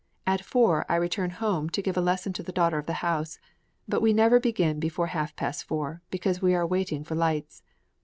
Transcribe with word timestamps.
At 0.25 0.43
four 0.43 0.83
I 0.89 0.95
return 0.95 1.29
home 1.29 1.69
to 1.69 1.81
give 1.83 1.95
a 1.95 2.01
lesson 2.01 2.33
to 2.33 2.41
the 2.41 2.51
daughter 2.51 2.79
of 2.79 2.87
the 2.87 2.93
house: 3.05 3.37
but 3.87 4.01
we 4.01 4.13
never 4.13 4.39
begin 4.39 4.79
before 4.79 5.05
half 5.13 5.35
past 5.35 5.63
four, 5.63 6.01
because 6.09 6.41
we 6.41 6.55
are 6.55 6.65
waiting 6.65 7.03
for 7.03 7.13
lights. 7.13 7.61